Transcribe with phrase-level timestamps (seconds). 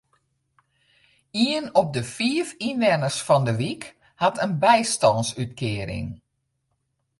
[1.45, 3.83] Ien op de fiif ynwenners fan de wyk
[4.21, 6.07] hat in bystânsútkearing.